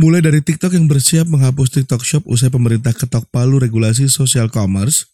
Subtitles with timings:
[0.00, 5.04] Mulai dari TikTok yang bersiap menghapus TikTok Shop usai pemerintah ketok palu regulasi social commerce,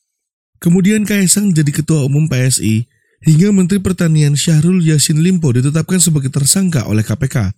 [0.63, 2.87] kemudian Kaisang jadi ketua umum PSI,
[3.27, 7.51] hingga Menteri Pertanian Syahrul Yassin Limpo ditetapkan sebagai tersangka oleh KPK.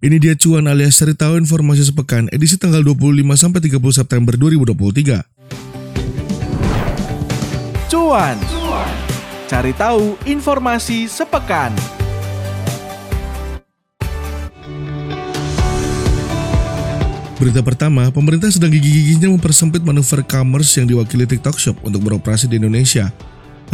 [0.00, 5.28] Ini dia cuan alias cari tahu informasi sepekan edisi tanggal 25 sampai 30 September 2023.
[7.92, 8.40] Cuan.
[9.44, 11.76] Cari tahu informasi sepekan.
[17.42, 22.62] Berita pertama, pemerintah sedang gigih-gigihnya mempersempit manuver commerce yang diwakili TikTok Shop untuk beroperasi di
[22.62, 23.10] Indonesia.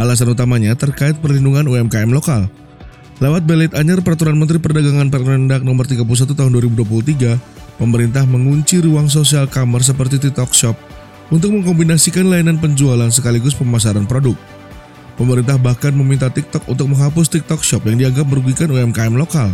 [0.01, 2.49] Alasan utamanya terkait perlindungan UMKM lokal.
[3.21, 6.01] Lewat belit anyar Peraturan Menteri Perdagangan Permendak Nomor 31
[6.33, 7.37] Tahun 2023,
[7.77, 10.73] pemerintah mengunci ruang sosial commerce seperti TikTok Shop
[11.29, 14.33] untuk mengkombinasikan layanan penjualan sekaligus pemasaran produk.
[15.13, 19.53] Pemerintah bahkan meminta TikTok untuk menghapus TikTok Shop yang dianggap merugikan UMKM lokal.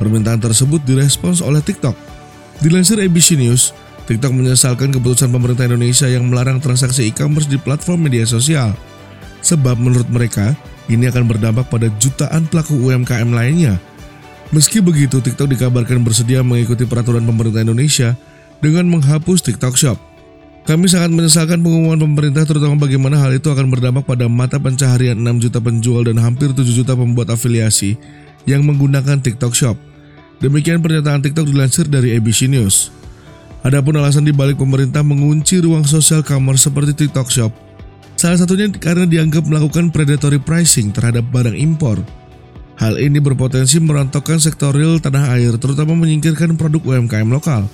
[0.00, 2.13] Permintaan tersebut direspons oleh TikTok.
[2.62, 3.74] Dilansir ABC News,
[4.06, 8.76] TikTok menyesalkan keputusan pemerintah Indonesia yang melarang transaksi e-commerce di platform media sosial.
[9.42, 10.54] Sebab menurut mereka,
[10.86, 13.80] ini akan berdampak pada jutaan pelaku UMKM lainnya.
[14.52, 18.14] Meski begitu, TikTok dikabarkan bersedia mengikuti peraturan pemerintah Indonesia
[18.62, 19.98] dengan menghapus TikTok Shop.
[20.64, 25.44] Kami sangat menyesalkan pengumuman pemerintah terutama bagaimana hal itu akan berdampak pada mata pencaharian 6
[25.48, 28.00] juta penjual dan hampir 7 juta pembuat afiliasi
[28.48, 29.76] yang menggunakan TikTok Shop.
[30.42, 32.90] Demikian pernyataan TikTok dilansir dari ABC News.
[33.64, 37.52] Adapun alasan dibalik pemerintah mengunci ruang sosial commerce seperti TikTok Shop
[38.14, 41.98] Salah satunya karena dianggap melakukan predatory pricing terhadap barang impor.
[42.80, 47.68] Hal ini berpotensi merontokkan sektor real tanah air terutama menyingkirkan produk UMKM lokal.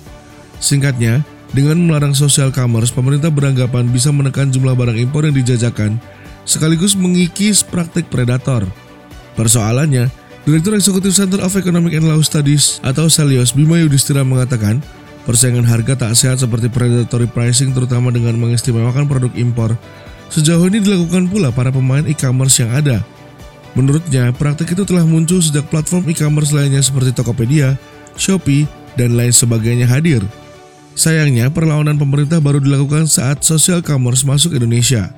[0.61, 1.25] Singkatnya,
[1.55, 5.97] dengan melarang social commerce, pemerintah beranggapan bisa menekan jumlah barang impor yang dijajakan
[6.45, 8.65] sekaligus mengikis praktik predator.
[9.39, 10.09] Persoalannya,
[10.41, 14.81] Direktur Eksekutif Center of Economic and Law Studies atau Salios Bima Yudhistira mengatakan,
[15.29, 19.77] persaingan harga tak sehat seperti predatory pricing terutama dengan mengistimewakan produk impor
[20.31, 23.03] Sejauh ini dilakukan pula para pemain e-commerce yang ada.
[23.75, 27.75] Menurutnya, praktik itu telah muncul sejak platform e-commerce lainnya seperti Tokopedia,
[28.15, 28.63] Shopee,
[28.95, 30.23] dan lain sebagainya hadir.
[30.95, 35.11] Sayangnya, perlawanan pemerintah baru dilakukan saat social commerce masuk Indonesia.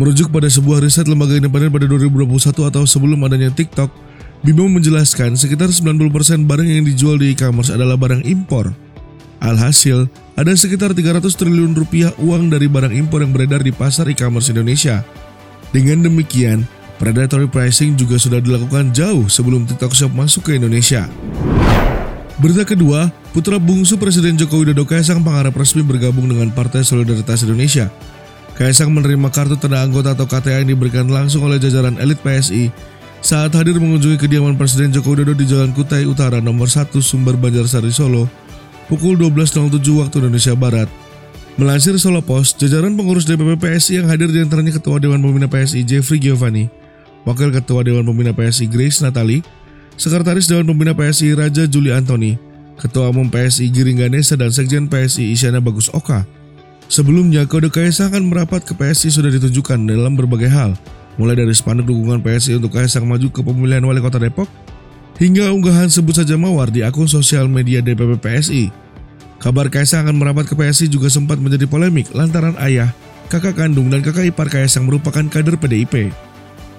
[0.00, 3.92] Merujuk pada sebuah riset lembaga independen pada 2021 atau sebelum adanya TikTok,
[4.38, 8.70] Bimo menjelaskan sekitar 90% barang yang dijual di e-commerce adalah barang impor.
[9.42, 10.06] Alhasil,
[10.38, 15.02] ada sekitar 300 triliun rupiah uang dari barang impor yang beredar di pasar e-commerce Indonesia.
[15.74, 16.62] Dengan demikian,
[17.02, 21.10] predatory pricing juga sudah dilakukan jauh sebelum TikTok Shop masuk ke Indonesia.
[22.38, 27.90] Berita kedua, putra bungsu Presiden Joko Widodo Kaisang Pangarep resmi bergabung dengan Partai Solidaritas Indonesia.
[28.54, 32.70] Kaisang menerima kartu tanda anggota atau KTA yang diberikan langsung oleh jajaran elit PSI
[33.18, 37.90] saat hadir mengunjungi kediaman Presiden Joko Widodo di Jalan Kutai Utara nomor 1 Sumber Banjarsari
[37.90, 38.30] Solo,
[38.86, 40.88] pukul 12.07 waktu Indonesia Barat.
[41.58, 45.82] Melansir Solo Post, jajaran pengurus DPP PSI yang hadir di antaranya Ketua Dewan Pembina PSI
[45.82, 46.70] Jeffrey Giovanni,
[47.26, 49.42] Wakil Ketua Dewan Pembina PSI Grace Natali,
[49.98, 52.38] Sekretaris Dewan Pembina PSI Raja Juli Antoni,
[52.78, 56.22] Ketua Umum PSI Giring Ganesa dan Sekjen PSI Isyana Bagus Oka.
[56.86, 60.78] Sebelumnya, kode Kaisang akan merapat ke PSI sudah ditunjukkan dalam berbagai hal,
[61.18, 64.46] mulai dari spanduk dukungan PSI untuk Kaisang maju ke pemilihan wali kota Depok,
[65.18, 68.70] hingga unggahan sebut saja mawar di akun sosial media DPP PSI.
[69.42, 72.94] Kabar Kaisang akan merapat ke PSI juga sempat menjadi polemik lantaran ayah,
[73.26, 76.14] kakak kandung dan kakak ipar Kaisang merupakan kader PDIP.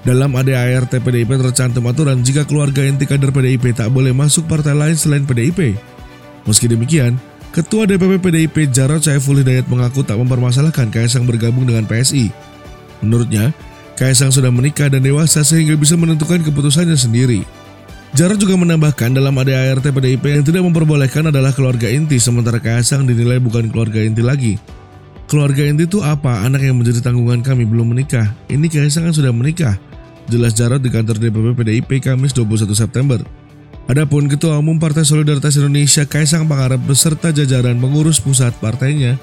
[0.07, 4.95] Dalam ADART PDIP tercantum aturan jika keluarga inti kader PDIP tak boleh masuk partai lain
[4.95, 5.75] selain PDIP.
[6.47, 12.29] Meski demikian, Ketua DPP PDIP Jarod Saiful Hidayat mengaku tak mempermasalahkan Kaisang bergabung dengan PSI.
[13.01, 13.49] Menurutnya,
[13.99, 17.43] Kaisang sudah menikah dan dewasa sehingga bisa menentukan keputusannya sendiri.
[18.15, 23.43] Jarod juga menambahkan dalam ADART PDIP yang tidak memperbolehkan adalah keluarga inti sementara Kaisang dinilai
[23.43, 24.55] bukan keluarga inti lagi.
[25.27, 26.47] Keluarga inti itu apa?
[26.47, 28.31] Anak yang menjadi tanggungan kami belum menikah.
[28.47, 29.75] Ini Kaisang kan sudah menikah.
[30.31, 33.19] Jelas Jarod di kantor DPP PDIP Kamis 21 September.
[33.91, 39.19] Adapun Ketua Umum Partai Solidaritas Indonesia Kaisang Pangarep beserta jajaran pengurus pusat partainya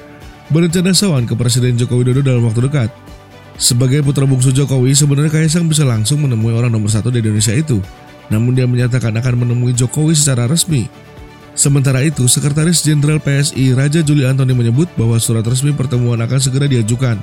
[0.53, 3.16] berencana sawan ke Presiden Joko Widodo dalam waktu dekat.
[3.57, 7.81] Sebagai putra bungsu Jokowi, sebenarnya Kaisang bisa langsung menemui orang nomor satu di Indonesia itu
[8.29, 10.91] namun dia menyatakan akan menemui Jokowi secara resmi.
[11.57, 16.69] Sementara itu, Sekretaris Jenderal PSI Raja Juli Antoni menyebut bahwa surat resmi pertemuan akan segera
[16.69, 17.17] diajukan.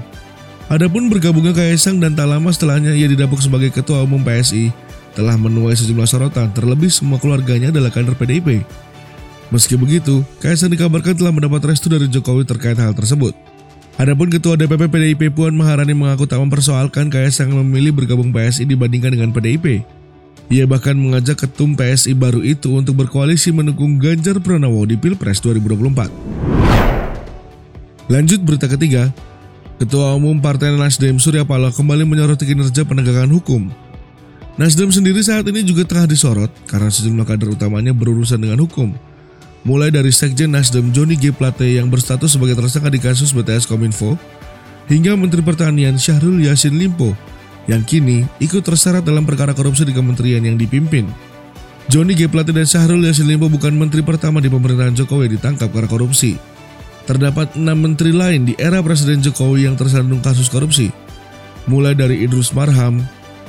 [0.72, 4.74] Adapun bergabungnya Kaisang dan tak lama setelahnya ia didapuk sebagai Ketua Umum PSI
[5.14, 8.66] telah menuai sejumlah sorotan terlebih semua keluarganya adalah kader PDIP.
[9.54, 13.38] Meski begitu, Kaisang dikabarkan telah mendapat restu dari Jokowi terkait hal tersebut.
[13.94, 19.30] Adapun Ketua DPP PDIP Puan Maharani mengaku tak mempersoalkan Kaisang memilih bergabung PSI dibandingkan dengan
[19.30, 19.86] PDIP.
[20.50, 26.10] Ia bahkan mengajak ketum PSI baru itu untuk berkoalisi mendukung Ganjar Pranowo di Pilpres 2024.
[28.10, 29.14] Lanjut berita ketiga,
[29.78, 33.70] Ketua Umum Partai Nasdem Surya Paloh kembali menyoroti kinerja penegakan hukum.
[34.58, 38.94] Nasdem sendiri saat ini juga tengah disorot karena sejumlah kader utamanya berurusan dengan hukum.
[39.64, 41.32] Mulai dari Sekjen Nasdem Joni G.
[41.32, 44.20] Plate yang berstatus sebagai tersangka di kasus BTS Kominfo,
[44.92, 47.16] hingga Menteri Pertanian Syahrul Yassin Limpo
[47.72, 51.08] yang kini ikut terseret dalam perkara korupsi di kementerian yang dipimpin.
[51.88, 52.28] Joni G.
[52.28, 56.36] Plate dan Syahrul Yassin Limpo bukan menteri pertama di pemerintahan Jokowi ditangkap karena korupsi.
[57.08, 60.92] Terdapat enam menteri lain di era Presiden Jokowi yang tersandung kasus korupsi,
[61.72, 63.00] mulai dari Idrus Marham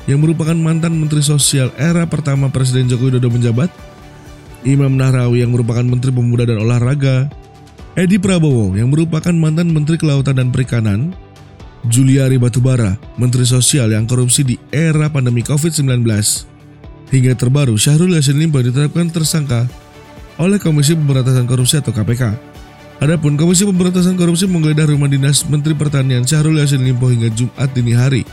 [0.07, 3.71] yang merupakan mantan Menteri Sosial era pertama Presiden Joko Widodo menjabat,
[4.65, 7.29] Imam Nahrawi yang merupakan Menteri Pemuda dan Olahraga,
[7.95, 11.13] Edi Prabowo yang merupakan mantan Menteri Kelautan dan Perikanan,
[11.85, 16.09] Juliari Batubara, Menteri Sosial yang korupsi di era pandemi COVID-19.
[17.13, 19.69] Hingga terbaru, Syahrul Yassin Limpo ditetapkan tersangka
[20.41, 22.35] oleh Komisi Pemberantasan Korupsi atau KPK.
[23.05, 27.93] Adapun Komisi Pemberantasan Korupsi menggeledah rumah dinas Menteri Pertanian Syahrul Yassin Limpo hingga Jumat dini
[27.93, 28.25] hari.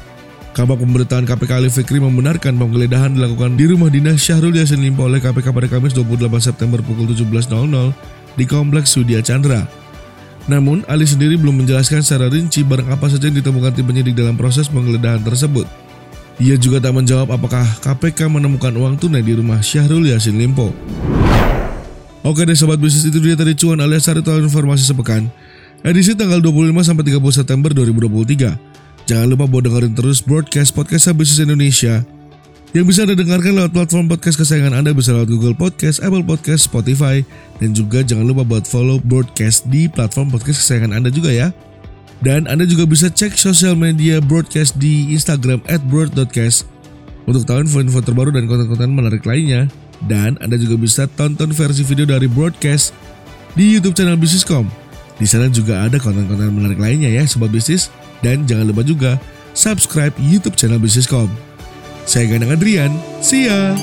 [0.51, 5.23] Kabak Pemberitaan KPK Ali Fikri membenarkan penggeledahan dilakukan di rumah dinas Syahrul Yassin Limpo oleh
[5.23, 7.55] KPK pada Kamis 28 September pukul 17.00
[8.35, 9.63] di Kompleks Sudia Chandra.
[10.51, 14.35] Namun, Ali sendiri belum menjelaskan secara rinci barang apa saja yang ditemukan tim penyidik dalam
[14.35, 15.63] proses penggeledahan tersebut.
[16.43, 20.75] Ia juga tak menjawab apakah KPK menemukan uang tunai di rumah Syahrul Yassin Limpo.
[22.27, 25.31] Oke deh sobat bisnis itu dia tadi cuan alias cari tahu informasi sepekan.
[25.81, 28.70] Edisi tanggal 25 sampai 30 September 2023.
[29.11, 31.99] Jangan lupa buat dengerin terus broadcast podcast Bisnis Indonesia
[32.71, 36.71] yang bisa Anda dengarkan lewat platform podcast kesayangan Anda bisa lewat Google Podcast, Apple Podcast,
[36.71, 37.19] Spotify,
[37.59, 41.51] dan juga jangan lupa buat follow broadcast di platform podcast kesayangan Anda juga ya.
[42.23, 45.59] Dan Anda juga bisa cek sosial media broadcast di Instagram
[45.91, 46.63] broad.cast
[47.27, 49.67] untuk tahu info-info terbaru dan konten-konten menarik lainnya.
[50.07, 52.95] Dan Anda juga bisa tonton versi video dari broadcast
[53.59, 54.80] di YouTube channel Bisniscom.
[55.21, 57.93] Di sana juga ada konten-konten menarik lainnya ya sobat bisnis.
[58.25, 59.11] Dan jangan lupa juga
[59.53, 61.29] subscribe YouTube channel Bisniscom.
[62.09, 62.91] Saya Ganang Adrian,
[63.21, 63.77] see ya!